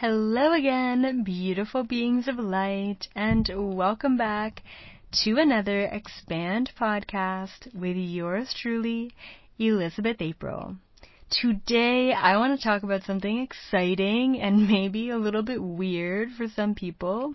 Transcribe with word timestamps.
Hello 0.00 0.52
again, 0.52 1.24
beautiful 1.24 1.82
beings 1.82 2.28
of 2.28 2.38
light, 2.38 3.08
and 3.16 3.50
welcome 3.52 4.16
back 4.16 4.62
to 5.24 5.38
another 5.38 5.86
Expand 5.86 6.70
podcast 6.78 7.74
with 7.74 7.96
yours 7.96 8.54
truly, 8.54 9.10
Elizabeth 9.58 10.18
April. 10.22 10.76
Today, 11.30 12.12
I 12.12 12.36
want 12.36 12.56
to 12.56 12.64
talk 12.64 12.84
about 12.84 13.02
something 13.02 13.40
exciting 13.40 14.40
and 14.40 14.68
maybe 14.70 15.10
a 15.10 15.18
little 15.18 15.42
bit 15.42 15.60
weird 15.60 16.30
for 16.30 16.46
some 16.46 16.76
people. 16.76 17.34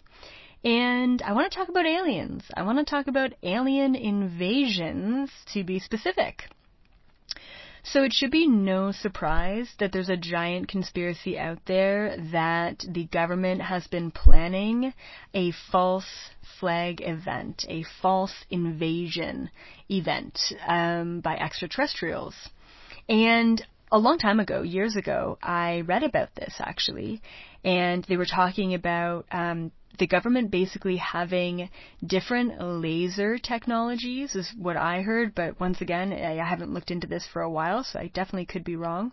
And 0.64 1.22
I 1.22 1.34
want 1.34 1.52
to 1.52 1.58
talk 1.58 1.68
about 1.68 1.86
aliens. 1.86 2.46
I 2.56 2.64
want 2.64 2.78
to 2.78 2.86
talk 2.86 3.08
about 3.08 3.34
alien 3.44 3.94
invasions, 3.94 5.32
to 5.52 5.66
be 5.66 5.80
specific. 5.80 6.44
So 7.86 8.04
it 8.04 8.14
should 8.14 8.32
be 8.32 8.48
no 8.48 8.94
surprise 8.94 9.76
that 9.78 9.92
there's 9.92 10.10
a 10.10 10.16
giant 10.16 10.70
conspiracy 10.70 11.38
out 11.38 11.60
there 11.66 12.16
that 12.32 12.86
the 12.88 13.04
government 13.06 13.62
has 13.62 13.88
been 13.88 14.10
planning 14.10 14.94
a 15.34 15.52
false 15.52 16.30
flag 16.60 17.02
event, 17.02 17.66
a 17.68 17.84
false 18.02 18.46
invasion 18.50 19.50
event 19.90 20.40
um, 20.66 21.20
by 21.20 21.36
extraterrestrials. 21.36 22.50
And 23.10 23.62
a 23.94 24.00
long 24.00 24.18
time 24.18 24.40
ago, 24.40 24.64
years 24.64 24.96
ago, 24.96 25.38
I 25.42 25.82
read 25.82 26.02
about 26.02 26.34
this 26.34 26.56
actually, 26.60 27.22
and 27.64 28.04
they 28.06 28.18
were 28.18 28.26
talking 28.26 28.74
about 28.74 29.28
um, 29.32 29.72
the 30.00 30.08
government 30.08 30.50
basically 30.50 30.98
having 30.98 31.70
different 32.04 32.60
laser 32.60 33.38
technologies 33.38 34.36
is 34.36 34.52
what 34.58 34.78
I 34.78 35.04
heard, 35.04 35.36
but 35.36 35.60
once 35.60 35.80
again, 35.80 36.12
I 36.12 36.44
haven't 36.44 36.74
looked 36.74 36.90
into 36.90 37.06
this 37.06 37.28
for 37.32 37.44
a 37.44 37.50
while, 37.50 37.84
so 37.84 38.00
I 38.00 38.08
definitely 38.08 38.48
could 38.48 38.64
be 38.64 38.76
wrong. 38.76 39.12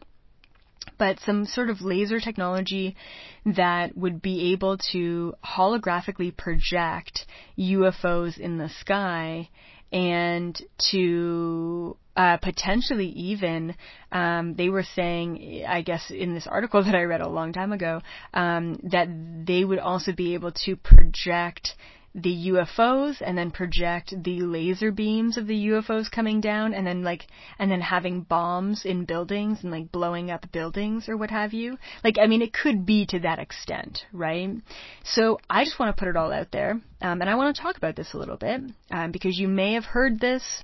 But 0.97 1.20
some 1.20 1.44
sort 1.44 1.69
of 1.69 1.82
laser 1.82 2.19
technology 2.19 2.97
that 3.44 3.94
would 3.94 4.22
be 4.22 4.52
able 4.52 4.78
to 4.92 5.34
holographically 5.44 6.34
project 6.34 7.26
UFOs 7.58 8.38
in 8.38 8.56
the 8.56 8.70
sky 8.70 9.50
and 9.92 10.60
to 10.91 11.96
uh, 12.16 12.36
potentially 12.36 13.08
even 13.08 13.74
um, 14.12 14.55
they 14.55 14.69
were 14.69 14.82
saying, 14.82 15.64
I 15.66 15.82
guess 15.82 16.10
in 16.10 16.34
this 16.34 16.47
article 16.47 16.82
that 16.84 16.94
I 16.94 17.02
read 17.02 17.20
a 17.20 17.28
long 17.28 17.52
time 17.52 17.72
ago, 17.72 18.00
um, 18.34 18.78
that 18.91 19.08
they 19.47 19.64
would 19.64 19.78
also 19.78 20.12
be 20.12 20.34
able 20.34 20.52
to 20.64 20.77
project 20.77 21.77
the 22.14 22.48
UFOs 22.48 23.22
and 23.25 23.39
then 23.39 23.50
project 23.50 24.12
the 24.25 24.41
laser 24.41 24.91
beams 24.91 25.36
of 25.36 25.47
the 25.47 25.69
UFOs 25.69 26.11
coming 26.11 26.41
down 26.41 26.75
and 26.75 26.86
then 26.86 27.03
like 27.03 27.27
and 27.58 27.70
then 27.70 27.80
having 27.80 28.22
bombs 28.22 28.84
in 28.84 29.05
buildings 29.05 29.61
and 29.62 29.70
like 29.70 29.92
blowing 29.92 30.31
up 30.31 30.50
buildings 30.50 31.08
or 31.08 31.16
what 31.16 31.31
have 31.31 31.53
you. 31.53 31.78
Like 32.03 32.19
I 32.19 32.27
mean 32.27 32.42
it 32.42 32.53
could 32.53 32.84
be 32.84 33.06
to 33.06 33.20
that 33.20 33.38
extent, 33.38 34.06
right? 34.12 34.50
So 35.05 35.38
I 35.48 35.64
just 35.64 35.78
want 35.78 35.94
to 35.94 36.00
put 36.00 36.08
it 36.08 36.16
all 36.16 36.33
out 36.33 36.50
there. 36.50 36.81
Um, 37.00 37.20
and 37.20 37.31
I 37.31 37.36
want 37.36 37.55
to 37.55 37.62
talk 37.62 37.77
about 37.77 37.97
this 37.97 38.12
a 38.12 38.19
little 38.19 38.36
bit 38.36 38.61
um, 38.91 39.12
because 39.12 39.38
you 39.38 39.48
may 39.48 39.75
have 39.75 39.84
heard 39.84 40.20
this 40.20 40.62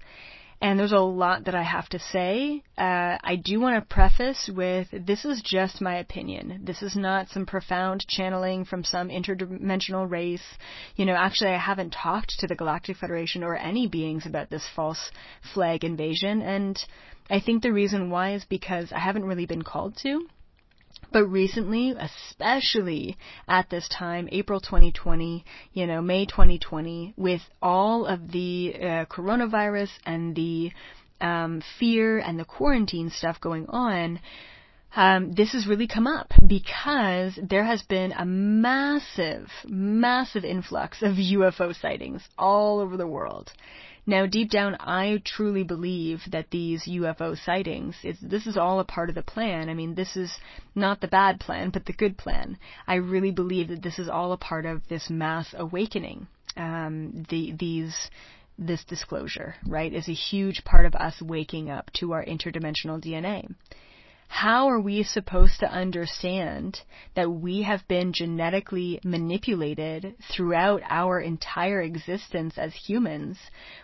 and 0.60 0.78
there's 0.78 0.92
a 0.92 0.98
lot 0.98 1.44
that 1.44 1.54
I 1.54 1.62
have 1.62 1.88
to 1.90 1.98
say. 1.98 2.62
Uh, 2.78 3.18
I 3.22 3.36
do 3.36 3.60
want 3.60 3.76
to 3.76 3.94
preface 3.94 4.48
with 4.52 4.88
this 4.90 5.24
is 5.24 5.42
just 5.42 5.80
my 5.80 5.96
opinion. 5.96 6.62
This 6.64 6.82
is 6.82 6.96
not 6.96 7.28
some 7.28 7.46
profound 7.46 8.06
channeling 8.08 8.64
from 8.64 8.82
some 8.82 9.08
interdimensional 9.08 10.10
race. 10.10 10.44
You 10.96 11.04
know, 11.04 11.14
actually, 11.14 11.50
I 11.50 11.58
haven't 11.58 11.90
talked 11.90 12.38
to 12.38 12.46
the 12.46 12.54
Galactic 12.54 12.96
Federation 12.96 13.44
or 13.44 13.56
any 13.56 13.86
beings 13.86 14.24
about 14.26 14.50
this 14.50 14.66
false 14.74 15.10
flag 15.52 15.84
invasion, 15.84 16.40
and 16.40 16.82
I 17.28 17.40
think 17.40 17.62
the 17.62 17.72
reason 17.72 18.10
why 18.10 18.34
is 18.34 18.44
because 18.44 18.92
I 18.92 18.98
haven't 19.00 19.24
really 19.24 19.46
been 19.46 19.62
called 19.62 19.96
to. 20.02 20.26
But 21.12 21.26
recently, 21.26 21.94
especially 21.98 23.16
at 23.48 23.70
this 23.70 23.88
time, 23.88 24.28
April 24.32 24.60
2020, 24.60 25.44
you 25.72 25.86
know, 25.86 26.02
May 26.02 26.26
2020, 26.26 27.14
with 27.16 27.42
all 27.62 28.06
of 28.06 28.32
the 28.32 28.74
uh, 28.74 29.04
coronavirus 29.06 29.90
and 30.04 30.34
the 30.34 30.72
um, 31.20 31.62
fear 31.78 32.18
and 32.18 32.38
the 32.38 32.44
quarantine 32.44 33.10
stuff 33.10 33.40
going 33.40 33.66
on, 33.68 34.20
um, 34.94 35.32
this 35.32 35.52
has 35.52 35.66
really 35.66 35.86
come 35.86 36.06
up 36.06 36.32
because 36.46 37.38
there 37.42 37.64
has 37.64 37.82
been 37.82 38.12
a 38.12 38.24
massive, 38.24 39.50
massive 39.66 40.44
influx 40.44 41.02
of 41.02 41.16
UFO 41.16 41.78
sightings 41.78 42.22
all 42.38 42.80
over 42.80 42.96
the 42.96 43.06
world. 43.06 43.52
Now, 44.08 44.24
deep 44.24 44.50
down, 44.50 44.76
I 44.78 45.20
truly 45.24 45.64
believe 45.64 46.20
that 46.30 46.50
these 46.50 46.84
UFO 46.84 47.36
sightings, 47.36 47.96
is, 48.04 48.16
this 48.22 48.46
is 48.46 48.56
all 48.56 48.78
a 48.78 48.84
part 48.84 49.08
of 49.08 49.16
the 49.16 49.22
plan. 49.22 49.68
I 49.68 49.74
mean, 49.74 49.96
this 49.96 50.16
is 50.16 50.32
not 50.76 51.00
the 51.00 51.08
bad 51.08 51.40
plan, 51.40 51.70
but 51.70 51.86
the 51.86 51.92
good 51.92 52.16
plan. 52.16 52.56
I 52.86 52.96
really 52.96 53.32
believe 53.32 53.68
that 53.68 53.82
this 53.82 53.98
is 53.98 54.08
all 54.08 54.32
a 54.32 54.36
part 54.36 54.64
of 54.64 54.86
this 54.88 55.10
mass 55.10 55.52
awakening. 55.58 56.28
Um, 56.56 57.26
the, 57.28 57.52
these, 57.58 58.08
this 58.56 58.84
disclosure, 58.84 59.56
right, 59.66 59.92
is 59.92 60.08
a 60.08 60.14
huge 60.14 60.62
part 60.64 60.86
of 60.86 60.94
us 60.94 61.20
waking 61.20 61.68
up 61.68 61.90
to 61.94 62.12
our 62.12 62.24
interdimensional 62.24 63.04
DNA. 63.04 63.52
How 64.28 64.68
are 64.68 64.80
we 64.80 65.02
supposed 65.02 65.60
to 65.60 65.70
understand 65.70 66.80
that 67.14 67.30
we 67.30 67.62
have 67.62 67.86
been 67.88 68.12
genetically 68.12 69.00
manipulated 69.02 70.14
throughout 70.30 70.82
our 70.88 71.20
entire 71.20 71.80
existence 71.80 72.58
as 72.58 72.74
humans 72.74 73.38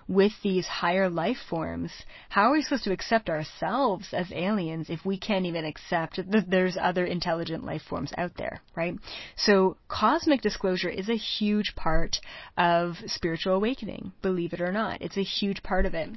with 0.09 0.33
these 0.43 0.67
higher 0.67 1.09
life 1.09 1.39
forms? 1.49 1.93
How 2.29 2.51
are 2.51 2.53
we 2.53 2.63
supposed 2.63 2.85
to 2.85 2.93
accept 2.93 3.31
ourselves 3.31 4.13
as 4.13 4.31
aliens 4.33 4.91
if 4.91 5.05
we 5.05 5.17
can't 5.17 5.47
even 5.47 5.65
accept 5.65 6.17
that 6.31 6.51
there's 6.51 6.77
other 6.77 7.07
intelligent 7.07 7.65
life 7.65 7.83
forms 7.83 8.13
out 8.19 8.37
there, 8.37 8.61
right? 8.77 8.99
So 9.37 9.77
cosmic 9.89 10.43
disclosure 10.43 10.91
is 10.91 11.09
a 11.09 11.17
huge 11.17 11.75
part 11.77 12.21
of 12.59 12.97
spiritual 13.07 13.55
awakening, 13.55 14.13
believe 14.23 14.53
it 14.53 14.61
or 14.61 14.73
not. 14.73 15.01
It's 15.01 15.17
a 15.17 15.23
huge 15.23 15.63
part 15.63 15.87
of 15.87 15.95
it. 15.95 16.11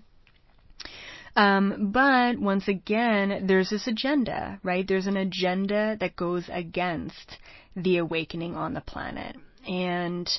Um, 1.35 1.91
but 1.91 2.39
once 2.39 2.67
again, 2.67 3.45
there's 3.47 3.69
this 3.69 3.87
agenda, 3.87 4.59
right? 4.63 4.87
There's 4.87 5.07
an 5.07 5.17
agenda 5.17 5.97
that 5.99 6.15
goes 6.15 6.49
against 6.51 7.37
the 7.75 7.97
awakening 7.97 8.55
on 8.55 8.73
the 8.73 8.81
planet. 8.81 9.35
And 9.67 10.29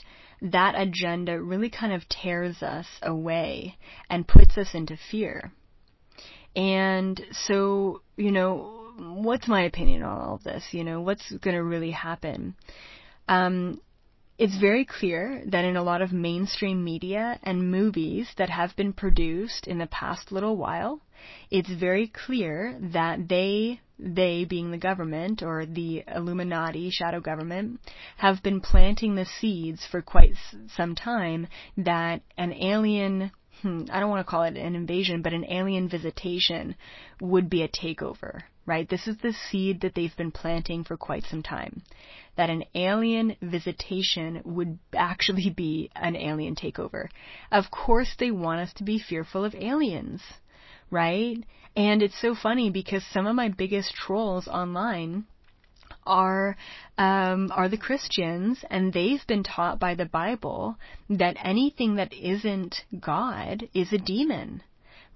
that 0.41 0.75
agenda 0.77 1.41
really 1.41 1.71
kind 1.71 1.93
of 1.93 2.09
tears 2.09 2.63
us 2.63 2.87
away 3.03 3.77
and 4.09 4.27
puts 4.27 4.57
us 4.57 4.75
into 4.75 4.97
fear. 5.11 5.53
And 6.55 7.21
so, 7.33 8.01
you 8.17 8.33
know, 8.33 8.93
what's 8.99 9.49
my 9.49 9.63
opinion 9.63 10.03
on 10.03 10.19
all 10.19 10.35
of 10.37 10.45
this? 10.45 10.65
You 10.71 10.85
know, 10.85 11.03
what's 11.03 11.31
going 11.31 11.57
to 11.57 11.63
really 11.63 11.91
happen? 11.91 12.55
Um, 13.29 13.81
it's 14.39 14.57
very 14.59 14.85
clear 14.85 15.43
that 15.47 15.65
in 15.65 15.77
a 15.77 15.83
lot 15.83 16.03
of 16.03 16.13
mainstream 16.13 16.85
media 16.85 17.39
and 17.43 17.71
movies 17.71 18.29
that 18.37 18.51
have 18.51 18.77
been 18.77 18.93
produced 18.93 19.67
in 19.67 19.79
the 19.79 19.87
past 19.87 20.31
little 20.31 20.57
while, 20.57 21.01
it's 21.51 21.71
very 21.71 22.09
clear 22.09 22.79
that 22.93 23.29
they, 23.29 23.81
they 23.99 24.45
being 24.45 24.71
the 24.71 24.79
government 24.79 25.43
or 25.43 25.65
the 25.65 26.05
Illuminati 26.15 26.91
shadow 26.91 27.21
government, 27.21 27.81
have 28.19 28.43
been 28.43 28.61
planting 28.61 29.15
the 29.15 29.25
seeds 29.25 29.87
for 29.91 30.03
quite 30.03 30.35
some 30.77 30.95
time 30.95 31.47
that 31.79 32.21
an 32.37 32.53
alien 32.53 33.31
hmm, 33.63 33.85
I 33.91 34.01
don't 34.01 34.11
want 34.11 34.27
to 34.27 34.31
call 34.31 34.43
it 34.43 34.57
an 34.57 34.75
invasion, 34.75 35.23
but 35.23 35.33
an 35.33 35.45
alien 35.51 35.89
visitation 35.89 36.75
would 37.21 37.49
be 37.49 37.63
a 37.63 37.69
takeover, 37.69 38.43
right? 38.67 38.89
This 38.89 39.07
is 39.07 39.17
the 39.19 39.33
seed 39.33 39.81
that 39.81 39.95
they've 39.95 40.17
been 40.17 40.33
planting 40.33 40.85
for 40.85 40.97
quite 40.97 41.25
some 41.25 41.43
time 41.43 41.83
that 42.37 42.51
an 42.51 42.65
alien 42.75 43.37
visitation 43.41 44.43
would 44.45 44.79
actually 44.95 45.51
be 45.57 45.91
an 45.97 46.17
alien 46.17 46.55
takeover. 46.55 47.09
Of 47.51 47.71
course, 47.71 48.15
they 48.19 48.31
want 48.31 48.61
us 48.61 48.73
to 48.75 48.85
be 48.85 48.99
fearful 48.99 49.45
of 49.45 49.55
aliens, 49.55 50.23
right? 50.91 51.39
And 51.75 52.03
it's 52.03 52.21
so 52.21 52.35
funny 52.35 52.71
because 52.71 53.05
some 53.07 53.27
of 53.27 53.35
my 53.35 53.49
biggest 53.49 53.95
trolls 53.95 54.49
online 54.49 55.25
are 56.07 56.57
um, 56.99 57.51
are 57.55 57.69
the 57.69 57.77
Christians, 57.77 58.65
and 58.71 58.93
they've 58.93 59.27
been 59.27 59.43
taught 59.43 59.79
by 59.79 59.95
the 59.95 60.07
Bible 60.07 60.77
that 61.11 61.37
anything 61.43 61.97
that 61.97 62.13
isn't 62.13 62.85
God 63.01 63.69
is 63.75 63.93
a 63.93 63.99
demon 63.99 64.63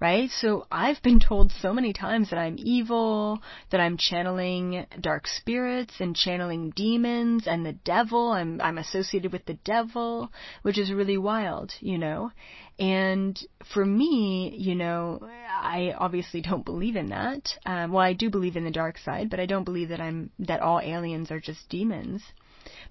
right? 0.01 0.31
So 0.31 0.67
I've 0.73 1.03
been 1.03 1.21
told 1.21 1.53
so 1.53 1.75
many 1.75 1.93
times 1.93 2.31
that 2.31 2.39
I'm 2.39 2.57
evil, 2.59 3.41
that 3.71 3.81
I'm 3.81 3.99
channeling 3.99 4.87
dark 4.99 5.27
spirits 5.27 5.95
and 6.01 6.17
channeling 6.17 6.71
demons 6.71 7.47
and 7.47 7.65
the 7.65 7.73
devil. 7.73 8.31
I'm 8.31 8.61
I'm 8.61 8.79
associated 8.79 9.33
with 9.33 9.45
the 9.45 9.59
devil, 9.65 10.33
which 10.63 10.79
is 10.79 10.93
really 10.93 11.19
wild, 11.19 11.73
you 11.81 11.99
know. 11.99 12.33
And 12.79 13.39
for 13.75 13.85
me, 13.85 14.55
you 14.57 14.75
know, 14.75 15.21
I 15.51 15.95
obviously 15.99 16.41
don't 16.41 16.65
believe 16.65 16.97
in 16.97 17.11
that. 17.11 17.59
Um, 17.67 17.93
well, 17.93 18.03
I 18.03 18.15
do 18.15 18.31
believe 18.31 18.57
in 18.57 18.65
the 18.65 18.71
dark 18.71 18.97
side, 18.99 19.29
but 19.29 19.39
I 19.39 19.47
don't 19.47 19.65
believe 19.65 19.91
that 19.91 20.01
I'm 20.01 20.31
that 20.39 20.61
all 20.61 20.81
aliens 20.81 21.31
are 21.31 21.41
just 21.41 21.69
demons. 21.69 22.23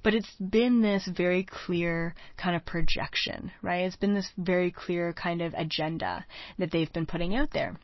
But 0.03 0.13
it's 0.13 0.33
been 0.35 0.81
this 0.81 1.07
very 1.07 1.43
clear 1.43 2.15
kind 2.37 2.55
of 2.55 2.65
projection, 2.65 3.51
right? 3.61 3.85
It's 3.85 3.95
been 3.95 4.13
this 4.13 4.31
very 4.37 4.71
clear 4.71 5.13
kind 5.13 5.41
of 5.41 5.53
agenda 5.55 6.25
that 6.57 6.71
they've 6.71 6.91
been 6.91 7.05
putting 7.05 7.35
out 7.35 7.51
there. 7.51 7.77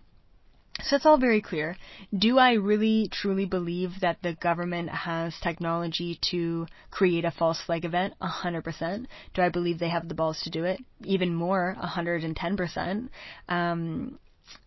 So 0.83 0.97
it's 0.97 1.05
all 1.05 1.17
very 1.17 1.41
clear. 1.41 1.77
Do 2.17 2.37
I 2.37 2.53
really 2.53 3.07
truly 3.09 3.45
believe 3.45 4.01
that 4.01 4.21
the 4.21 4.33
government 4.33 4.89
has 4.89 5.33
technology 5.41 6.19
to 6.31 6.67
create 6.91 7.23
a 7.23 7.31
false 7.31 7.61
flag 7.61 7.85
event? 7.85 8.13
100%. 8.21 9.05
Do 9.33 9.41
I 9.41 9.49
believe 9.49 9.79
they 9.79 9.89
have 9.89 10.09
the 10.09 10.15
balls 10.15 10.41
to 10.41 10.49
do 10.49 10.65
it? 10.65 10.83
Even 11.03 11.33
more, 11.33 11.77
110%. 11.81 13.09
Um, 13.47 14.19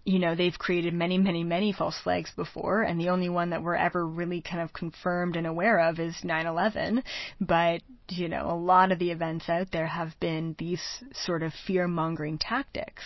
you 0.05 0.19
know, 0.19 0.35
they've 0.35 0.59
created 0.59 0.95
many, 0.95 1.19
many, 1.19 1.45
many 1.45 1.73
false 1.73 1.99
flags 1.99 2.31
before, 2.35 2.83
and 2.83 2.99
the 3.01 3.11
only 3.11 3.29
one 3.29 3.51
that 3.51 3.63
we're 3.63 3.75
ever 3.75 4.07
really 4.07 4.41
kind 4.41 4.63
of 4.63 4.73
confirmed 4.73 5.37
and 5.37 5.47
aware 5.47 5.79
of 5.79 6.01
is 6.01 6.17
9-11. 6.25 7.03
But, 7.41 7.83
you 8.09 8.29
know, 8.29 8.51
a 8.51 8.57
lot 8.57 8.91
of 8.91 8.99
the 8.99 9.11
events 9.11 9.49
out 9.49 9.71
there 9.71 9.87
have 9.87 10.19
been 10.19 10.57
these 10.59 10.83
sort 11.13 11.43
of 11.43 11.53
fear-mongering 11.67 12.39
tactics. 12.39 13.03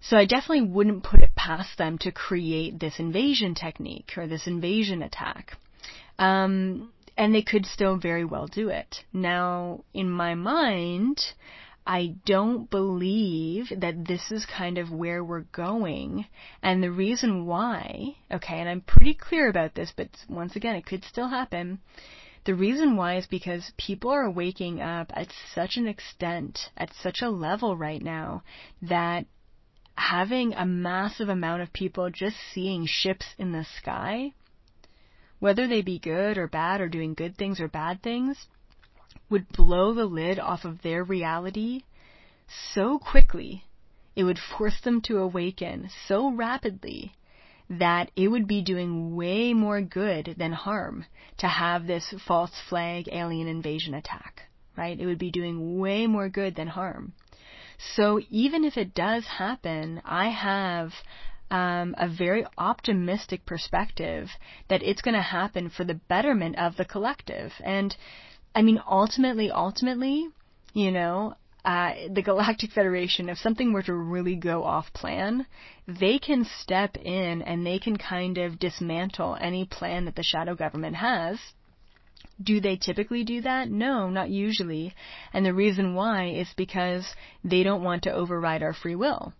So 0.00 0.16
I 0.16 0.26
definitely 0.26 0.68
wouldn't 0.70 1.02
put 1.04 1.20
it 1.20 1.34
past 1.34 1.78
them 1.78 1.98
to 1.98 2.12
create 2.12 2.78
this 2.78 2.98
invasion 2.98 3.54
technique 3.54 4.12
or 4.16 4.26
this 4.26 4.46
invasion 4.46 5.02
attack. 5.02 5.56
Um, 6.18 6.92
and 7.16 7.34
they 7.34 7.42
could 7.42 7.66
still 7.66 7.96
very 7.96 8.24
well 8.24 8.46
do 8.46 8.68
it. 8.68 9.04
Now, 9.12 9.84
in 9.92 10.08
my 10.08 10.34
mind, 10.34 11.20
I 11.90 12.16
don't 12.26 12.68
believe 12.68 13.72
that 13.74 14.04
this 14.04 14.30
is 14.30 14.44
kind 14.44 14.76
of 14.76 14.92
where 14.92 15.24
we're 15.24 15.46
going. 15.52 16.26
And 16.62 16.82
the 16.82 16.90
reason 16.90 17.46
why, 17.46 18.16
okay, 18.30 18.60
and 18.60 18.68
I'm 18.68 18.82
pretty 18.82 19.14
clear 19.14 19.48
about 19.48 19.74
this, 19.74 19.90
but 19.96 20.10
once 20.28 20.54
again, 20.54 20.76
it 20.76 20.84
could 20.84 21.02
still 21.02 21.28
happen. 21.28 21.80
The 22.44 22.54
reason 22.54 22.94
why 22.96 23.16
is 23.16 23.26
because 23.26 23.72
people 23.78 24.10
are 24.10 24.30
waking 24.30 24.82
up 24.82 25.12
at 25.14 25.32
such 25.54 25.78
an 25.78 25.88
extent, 25.88 26.68
at 26.76 26.92
such 26.92 27.22
a 27.22 27.30
level 27.30 27.74
right 27.74 28.02
now, 28.02 28.42
that 28.82 29.24
having 29.94 30.52
a 30.52 30.66
massive 30.66 31.30
amount 31.30 31.62
of 31.62 31.72
people 31.72 32.10
just 32.10 32.36
seeing 32.52 32.84
ships 32.84 33.34
in 33.38 33.52
the 33.52 33.64
sky, 33.64 34.34
whether 35.38 35.66
they 35.66 35.80
be 35.80 35.98
good 35.98 36.36
or 36.36 36.48
bad 36.48 36.82
or 36.82 36.88
doing 36.88 37.14
good 37.14 37.38
things 37.38 37.60
or 37.60 37.68
bad 37.68 38.02
things, 38.02 38.46
would 39.28 39.48
blow 39.48 39.92
the 39.94 40.06
lid 40.06 40.38
off 40.38 40.64
of 40.64 40.82
their 40.82 41.04
reality 41.04 41.82
so 42.72 42.98
quickly, 42.98 43.64
it 44.16 44.24
would 44.24 44.38
force 44.38 44.80
them 44.80 45.00
to 45.02 45.18
awaken 45.18 45.90
so 46.06 46.30
rapidly 46.30 47.12
that 47.70 48.10
it 48.16 48.28
would 48.28 48.48
be 48.48 48.62
doing 48.62 49.14
way 49.14 49.52
more 49.52 49.82
good 49.82 50.34
than 50.38 50.52
harm 50.52 51.04
to 51.36 51.46
have 51.46 51.86
this 51.86 52.14
false 52.26 52.58
flag 52.68 53.08
alien 53.12 53.46
invasion 53.46 53.92
attack, 53.94 54.44
right? 54.76 54.98
It 54.98 55.06
would 55.06 55.18
be 55.18 55.30
doing 55.30 55.78
way 55.78 56.06
more 56.06 56.28
good 56.28 56.54
than 56.54 56.68
harm. 56.68 57.12
So 57.94 58.20
even 58.30 58.64
if 58.64 58.76
it 58.76 58.94
does 58.94 59.26
happen, 59.26 60.00
I 60.04 60.30
have 60.30 60.92
um, 61.50 61.94
a 61.98 62.08
very 62.08 62.44
optimistic 62.56 63.46
perspective 63.46 64.30
that 64.68 64.82
it's 64.82 65.02
going 65.02 65.14
to 65.14 65.22
happen 65.22 65.70
for 65.70 65.84
the 65.84 66.00
betterment 66.08 66.58
of 66.58 66.76
the 66.76 66.84
collective. 66.84 67.52
And 67.62 67.94
I 68.54 68.62
mean, 68.62 68.80
ultimately, 68.88 69.50
ultimately, 69.50 70.28
you 70.74 70.90
know, 70.90 71.34
uh, 71.64 71.94
the 72.10 72.22
Galactic 72.22 72.72
Federation, 72.72 73.28
if 73.28 73.38
something 73.38 73.72
were 73.72 73.82
to 73.82 73.94
really 73.94 74.36
go 74.36 74.64
off 74.64 74.92
plan, 74.92 75.46
they 75.86 76.18
can 76.18 76.44
step 76.44 76.96
in 76.96 77.42
and 77.42 77.66
they 77.66 77.78
can 77.78 77.96
kind 77.96 78.38
of 78.38 78.58
dismantle 78.58 79.36
any 79.40 79.64
plan 79.64 80.04
that 80.06 80.16
the 80.16 80.22
shadow 80.22 80.54
government 80.54 80.96
has 80.96 81.38
do 82.42 82.60
they 82.60 82.76
typically 82.76 83.24
do 83.24 83.40
that? 83.40 83.68
No, 83.68 84.08
not 84.10 84.30
usually. 84.30 84.94
And 85.32 85.44
the 85.44 85.54
reason 85.54 85.94
why 85.94 86.26
is 86.26 86.48
because 86.56 87.14
they 87.42 87.62
don't 87.62 87.82
want 87.82 88.04
to 88.04 88.12
override 88.12 88.62
our 88.62 88.72
free 88.72 88.94
will. 88.94 89.32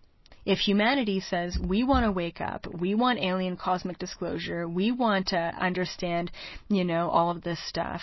If 0.45 0.59
humanity 0.59 1.19
says, 1.19 1.57
we 1.59 1.83
want 1.83 2.05
to 2.05 2.11
wake 2.11 2.41
up, 2.41 2.65
we 2.67 2.95
want 2.95 3.19
alien 3.19 3.57
cosmic 3.57 3.99
disclosure, 3.99 4.67
we 4.67 4.91
want 4.91 5.27
to 5.27 5.37
understand, 5.37 6.31
you 6.69 6.83
know, 6.83 7.09
all 7.09 7.29
of 7.29 7.43
this 7.43 7.59
stuff, 7.67 8.01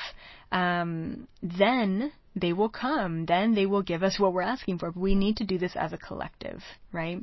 um, 0.53 1.27
then 1.43 2.13
they 2.37 2.53
will 2.53 2.69
come. 2.69 3.25
Then 3.25 3.55
they 3.55 3.67
will 3.67 3.83
give 3.83 4.03
us 4.03 4.21
what 4.21 4.33
we're 4.33 4.43
asking 4.43 4.79
for. 4.79 4.93
But 4.93 5.01
we 5.01 5.15
need 5.15 5.39
to 5.39 5.45
do 5.45 5.59
this 5.59 5.75
as 5.75 5.93
a 5.93 5.99
collective, 5.99 6.63
right? 6.93 7.19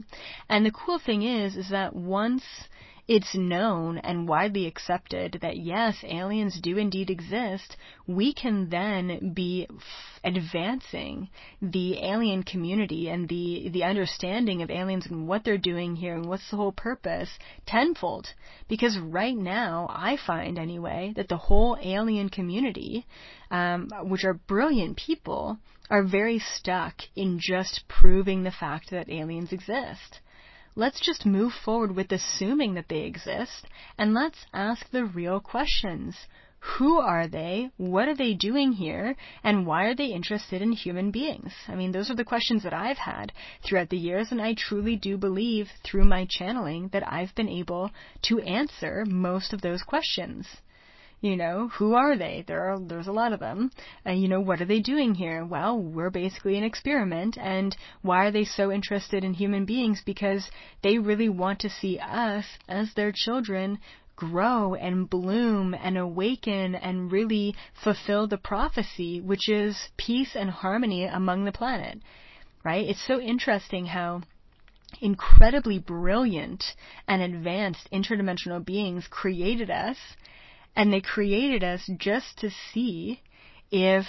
And 0.49 0.65
the 0.65 0.71
cool 0.71 0.99
thing 0.99 1.21
is, 1.21 1.55
is 1.55 1.69
that 1.69 1.95
once 1.95 2.43
it's 3.07 3.35
known 3.35 3.97
and 3.97 4.27
widely 4.29 4.65
accepted 4.65 5.39
that 5.41 5.57
yes, 5.57 5.97
aliens 6.03 6.59
do 6.61 6.77
indeed 6.77 7.09
exist, 7.09 7.75
we 8.07 8.33
can 8.33 8.69
then 8.69 9.33
be 9.33 9.67
advancing 10.23 11.29
the 11.61 12.01
alien 12.01 12.43
community 12.43 13.09
and 13.09 13.27
the, 13.27 13.69
the 13.69 13.83
understanding 13.83 14.61
of 14.61 14.71
aliens 14.71 15.05
and 15.07 15.27
what 15.27 15.43
they're 15.43 15.57
doing 15.57 15.97
here 15.97 16.15
and 16.15 16.25
what's 16.25 16.49
the 16.49 16.55
whole 16.55 16.71
purpose 16.71 17.29
tenfold. 17.65 18.33
Because 18.69 18.97
right 18.97 19.35
now, 19.35 19.87
I 19.89 20.15
find 20.15 20.57
anyway, 20.57 21.11
that 21.17 21.27
the 21.27 21.37
whole 21.37 21.77
alien 21.81 22.29
community, 22.29 23.05
um, 23.51 23.89
which 24.03 24.23
are 24.23 24.33
brilliant 24.33 24.95
people, 24.95 25.57
are 25.89 26.03
very 26.03 26.39
stuck 26.39 26.95
in 27.15 27.37
just 27.39 27.83
proving 27.89 28.43
the 28.43 28.51
fact 28.51 28.91
that 28.91 29.09
aliens 29.09 29.51
exist. 29.51 30.21
Let's 30.75 30.99
just 30.99 31.25
move 31.25 31.53
forward 31.53 31.95
with 31.95 32.11
assuming 32.11 32.73
that 32.73 32.87
they 32.87 33.01
exist 33.01 33.67
and 33.97 34.13
let's 34.13 34.47
ask 34.53 34.89
the 34.89 35.05
real 35.05 35.39
questions. 35.39 36.15
Who 36.77 36.97
are 36.97 37.27
they? 37.27 37.69
What 37.77 38.07
are 38.07 38.15
they 38.15 38.33
doing 38.33 38.71
here? 38.71 39.15
And 39.43 39.67
why 39.67 39.83
are 39.85 39.93
they 39.93 40.07
interested 40.07 40.61
in 40.61 40.71
human 40.71 41.11
beings? 41.11 41.53
I 41.67 41.75
mean, 41.75 41.91
those 41.91 42.09
are 42.09 42.15
the 42.15 42.23
questions 42.23 42.63
that 42.63 42.73
I've 42.73 42.97
had 42.97 43.33
throughout 43.63 43.89
the 43.89 43.97
years, 43.97 44.31
and 44.31 44.41
I 44.41 44.53
truly 44.53 44.95
do 44.95 45.17
believe 45.17 45.69
through 45.83 46.05
my 46.05 46.25
channeling 46.27 46.87
that 46.87 47.05
I've 47.05 47.35
been 47.35 47.49
able 47.49 47.91
to 48.23 48.39
answer 48.39 49.05
most 49.05 49.53
of 49.53 49.61
those 49.61 49.83
questions. 49.83 50.47
You 51.23 51.37
know, 51.37 51.69
who 51.69 51.93
are 51.93 52.17
they? 52.17 52.43
There 52.45 52.69
are, 52.69 52.77
there's 52.77 53.07
a 53.07 53.13
lot 53.13 53.31
of 53.31 53.39
them. 53.39 53.71
Uh, 54.05 54.11
you 54.11 54.27
know, 54.27 54.41
what 54.41 54.59
are 54.59 54.65
they 54.65 54.81
doing 54.81 55.15
here? 55.15 55.45
Well, 55.45 55.79
we're 55.79 56.09
basically 56.09 56.57
an 56.57 56.65
experiment. 56.65 57.37
And 57.39 57.77
why 58.01 58.25
are 58.25 58.31
they 58.31 58.43
so 58.43 58.69
interested 58.73 59.23
in 59.23 59.33
human 59.33 59.63
beings? 59.63 60.01
Because 60.05 60.51
they 60.81 60.97
really 60.97 61.29
want 61.29 61.59
to 61.59 61.69
see 61.69 61.97
us 61.97 62.43
as 62.67 62.93
their 62.93 63.13
children 63.15 63.79
grow 64.17 64.75
and 64.75 65.09
bloom 65.09 65.73
and 65.73 65.97
awaken 65.97 66.75
and 66.75 67.09
really 67.09 67.55
fulfill 67.81 68.27
the 68.27 68.37
prophecy, 68.37 69.21
which 69.21 69.47
is 69.47 69.77
peace 69.95 70.35
and 70.35 70.49
harmony 70.49 71.05
among 71.05 71.45
the 71.45 71.53
planet. 71.53 71.99
Right? 72.65 72.85
It's 72.85 73.07
so 73.07 73.21
interesting 73.21 73.85
how 73.85 74.23
incredibly 74.99 75.79
brilliant 75.79 76.65
and 77.07 77.21
advanced 77.21 77.87
interdimensional 77.93 78.63
beings 78.65 79.07
created 79.09 79.71
us 79.71 79.95
and 80.75 80.91
they 80.91 81.01
created 81.01 81.63
us 81.63 81.89
just 81.97 82.37
to 82.39 82.49
see 82.49 83.21
if 83.71 84.05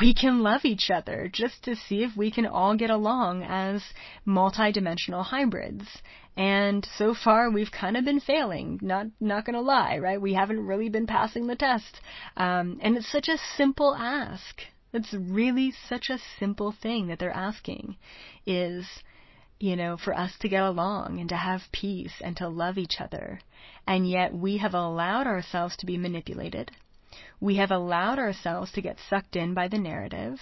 we 0.00 0.12
can 0.12 0.40
love 0.42 0.64
each 0.64 0.90
other, 0.90 1.28
just 1.32 1.62
to 1.64 1.76
see 1.76 2.02
if 2.02 2.16
we 2.16 2.30
can 2.30 2.46
all 2.46 2.76
get 2.76 2.90
along 2.90 3.42
as 3.44 3.82
multidimensional 4.26 5.24
hybrids. 5.24 5.86
And 6.36 6.86
so 6.96 7.14
far, 7.14 7.50
we've 7.50 7.70
kind 7.70 7.96
of 7.96 8.04
been 8.04 8.20
failing. 8.20 8.78
Not 8.82 9.06
not 9.20 9.44
gonna 9.44 9.60
lie, 9.60 9.98
right? 9.98 10.20
We 10.20 10.34
haven't 10.34 10.66
really 10.66 10.88
been 10.88 11.06
passing 11.06 11.46
the 11.46 11.56
test. 11.56 12.00
Um, 12.36 12.78
and 12.82 12.96
it's 12.96 13.10
such 13.10 13.28
a 13.28 13.38
simple 13.56 13.94
ask. 13.94 14.62
It's 14.92 15.14
really 15.14 15.72
such 15.88 16.10
a 16.10 16.18
simple 16.38 16.72
thing 16.72 17.06
that 17.06 17.18
they're 17.18 17.30
asking. 17.30 17.96
Is 18.44 18.86
you 19.58 19.76
know, 19.76 19.96
for 19.96 20.14
us 20.14 20.32
to 20.40 20.48
get 20.48 20.62
along 20.62 21.18
and 21.18 21.28
to 21.28 21.36
have 21.36 21.62
peace 21.72 22.12
and 22.20 22.36
to 22.36 22.48
love 22.48 22.76
each 22.78 23.00
other. 23.00 23.40
And 23.86 24.08
yet 24.08 24.34
we 24.34 24.58
have 24.58 24.74
allowed 24.74 25.26
ourselves 25.26 25.76
to 25.78 25.86
be 25.86 25.96
manipulated. 25.96 26.70
We 27.40 27.56
have 27.56 27.70
allowed 27.70 28.18
ourselves 28.18 28.72
to 28.72 28.82
get 28.82 28.98
sucked 29.08 29.36
in 29.36 29.54
by 29.54 29.68
the 29.68 29.78
narrative. 29.78 30.40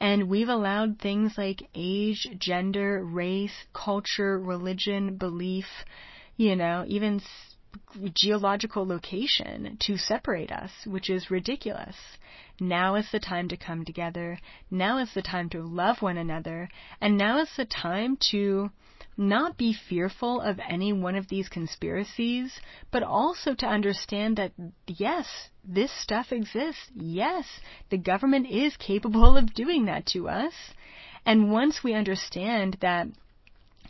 And 0.00 0.28
we've 0.28 0.48
allowed 0.48 0.98
things 0.98 1.36
like 1.36 1.68
age, 1.74 2.26
gender, 2.38 3.04
race, 3.04 3.64
culture, 3.72 4.38
religion, 4.38 5.16
belief, 5.16 5.66
you 6.36 6.56
know, 6.56 6.84
even 6.86 7.20
geological 8.14 8.86
location 8.86 9.76
to 9.80 9.96
separate 9.96 10.50
us, 10.50 10.70
which 10.86 11.10
is 11.10 11.30
ridiculous. 11.30 11.96
Now 12.60 12.94
is 12.96 13.10
the 13.10 13.20
time 13.20 13.48
to 13.48 13.56
come 13.56 13.84
together. 13.84 14.38
Now 14.70 14.98
is 14.98 15.12
the 15.14 15.22
time 15.22 15.48
to 15.50 15.62
love 15.62 16.02
one 16.02 16.16
another. 16.16 16.68
And 17.00 17.16
now 17.16 17.38
is 17.38 17.50
the 17.56 17.64
time 17.64 18.16
to 18.30 18.70
not 19.16 19.58
be 19.58 19.72
fearful 19.72 20.40
of 20.40 20.58
any 20.68 20.92
one 20.92 21.16
of 21.16 21.28
these 21.28 21.48
conspiracies, 21.48 22.60
but 22.90 23.02
also 23.02 23.54
to 23.54 23.66
understand 23.66 24.36
that 24.36 24.52
yes, 24.86 25.50
this 25.64 25.92
stuff 25.92 26.32
exists. 26.32 26.90
Yes, 26.94 27.46
the 27.90 27.98
government 27.98 28.48
is 28.48 28.76
capable 28.76 29.36
of 29.36 29.54
doing 29.54 29.86
that 29.86 30.06
to 30.06 30.28
us. 30.28 30.54
And 31.26 31.52
once 31.52 31.84
we 31.84 31.94
understand 31.94 32.78
that 32.80 33.06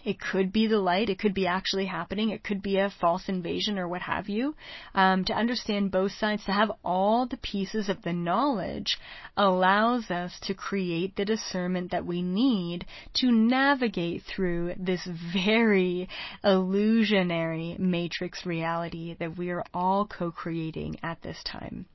It 0.04 0.18
could 0.18 0.52
be 0.52 0.66
the 0.66 0.78
light. 0.78 1.08
It 1.08 1.18
could 1.18 1.34
be 1.34 1.46
actually 1.46 1.86
happening. 1.86 2.30
It 2.30 2.42
could 2.42 2.60
be 2.60 2.78
a 2.78 2.90
false 2.90 3.28
invasion 3.28 3.78
or 3.78 3.86
what 3.86 4.02
have 4.02 4.28
you. 4.28 4.56
Um, 4.94 5.24
to 5.26 5.32
understand 5.32 5.92
both 5.92 6.12
sides, 6.12 6.44
to 6.44 6.52
have 6.52 6.72
all 6.84 7.26
the 7.26 7.36
pieces 7.36 7.88
of 7.88 8.02
the 8.02 8.12
knowledge 8.12 8.98
allows 9.36 10.10
us 10.10 10.40
to 10.40 10.54
create 10.54 11.14
the 11.14 11.24
discernment 11.24 11.92
that 11.92 12.04
we 12.04 12.20
need 12.20 12.84
to 13.14 13.30
navigate 13.30 14.22
through 14.22 14.74
this 14.76 15.06
very 15.32 16.08
illusionary 16.42 17.76
matrix 17.78 18.44
reality 18.44 19.14
that 19.20 19.38
we 19.38 19.50
are 19.50 19.64
all 19.72 20.06
co-creating 20.06 20.96
at 21.02 21.22
this 21.22 21.42
time. 21.44 21.86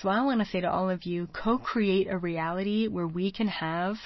So 0.00 0.08
I 0.08 0.22
want 0.22 0.40
to 0.40 0.46
say 0.46 0.60
to 0.60 0.70
all 0.70 0.90
of 0.90 1.04
you, 1.04 1.26
co-create 1.26 2.06
a 2.08 2.18
reality 2.18 2.86
where 2.86 3.08
we 3.08 3.32
can 3.32 3.48
have 3.48 3.96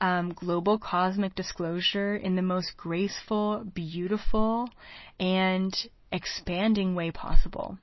um, 0.00 0.32
global 0.32 0.78
cosmic 0.78 1.34
disclosure 1.34 2.16
in 2.16 2.36
the 2.36 2.42
most 2.42 2.76
graceful, 2.76 3.64
beautiful, 3.74 4.70
and 5.18 5.74
expanding 6.10 6.94
way 6.94 7.10
possible. 7.10 7.78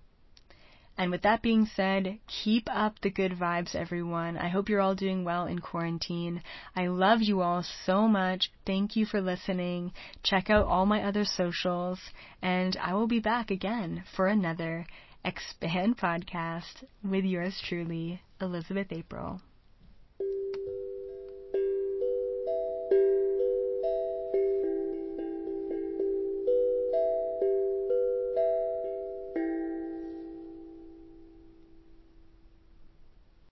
And 1.00 1.12
with 1.12 1.22
that 1.22 1.44
being 1.44 1.68
said, 1.68 2.18
keep 2.26 2.68
up 2.72 3.00
the 3.00 3.12
good 3.12 3.34
vibes, 3.34 3.76
everyone. 3.76 4.36
I 4.36 4.48
hope 4.48 4.68
you're 4.68 4.82
all 4.82 4.96
doing 4.96 5.24
well 5.24 5.46
in 5.46 5.60
quarantine. 5.60 6.42
I 6.76 6.88
love 6.88 7.22
you 7.22 7.42
all 7.42 7.64
so 7.86 8.08
much. 8.08 8.52
Thank 8.66 8.96
you 8.96 9.06
for 9.06 9.22
listening. 9.22 9.94
Check 10.24 10.50
out 10.50 10.66
all 10.66 10.88
my 10.88 11.04
other 11.04 11.24
socials, 11.24 12.00
and 12.42 12.76
I 12.78 12.96
will 12.96 13.08
be 13.08 13.20
back 13.20 13.52
again 13.52 14.04
for 14.16 14.26
another 14.26 14.88
Expand 15.24 15.98
podcast 16.00 16.84
with 17.04 17.26
yours 17.26 17.62
truly, 17.64 18.22
Elizabeth 18.42 18.92
April. 18.92 19.42